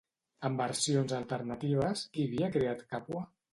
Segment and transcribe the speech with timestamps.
[0.47, 3.25] En versions alternatives, qui havia creat Càpua?